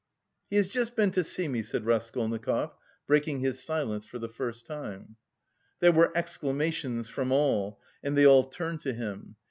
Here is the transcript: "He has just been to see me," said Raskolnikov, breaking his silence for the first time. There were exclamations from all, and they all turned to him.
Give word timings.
"He 0.49 0.55
has 0.55 0.67
just 0.67 0.95
been 0.95 1.11
to 1.11 1.23
see 1.23 1.47
me," 1.47 1.61
said 1.61 1.85
Raskolnikov, 1.85 2.73
breaking 3.05 3.41
his 3.41 3.61
silence 3.61 4.03
for 4.03 4.17
the 4.17 4.27
first 4.27 4.65
time. 4.65 5.15
There 5.79 5.91
were 5.91 6.11
exclamations 6.17 7.07
from 7.07 7.31
all, 7.31 7.79
and 8.01 8.17
they 8.17 8.25
all 8.25 8.45
turned 8.45 8.79
to 8.81 8.93
him. 8.93 9.35